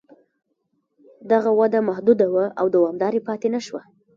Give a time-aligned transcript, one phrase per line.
[1.31, 3.81] دغه وده محدوده وه او دوامداره پاتې نه شوه.